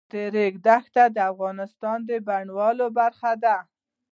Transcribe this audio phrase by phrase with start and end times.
[0.11, 3.57] د ریګ دښتې د افغانستان د بڼوالۍ برخه ده.